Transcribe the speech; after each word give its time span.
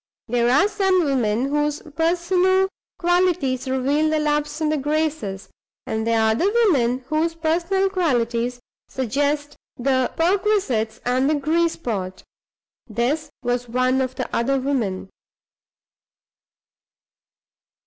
There 0.27 0.49
are 0.49 0.67
some 0.67 1.03
women 1.03 1.49
whose 1.49 1.83
personal 1.95 2.69
qualities 2.97 3.67
reveal 3.67 4.09
the 4.09 4.17
Loves 4.17 4.59
and 4.59 4.71
the 4.71 4.77
Graces; 4.77 5.47
and 5.85 6.07
there 6.07 6.19
are 6.19 6.31
other 6.31 6.51
women 6.71 7.03
whose 7.09 7.35
personal 7.35 7.87
qualities 7.87 8.59
suggest 8.89 9.55
the 9.77 10.11
Perquisites 10.17 11.01
and 11.05 11.29
the 11.29 11.35
Grease 11.35 11.75
Pot. 11.75 12.23
This 12.87 13.29
was 13.43 13.69
one 13.69 14.01
of 14.01 14.15
the 14.15 14.27
other 14.35 14.59
women. 14.59 15.09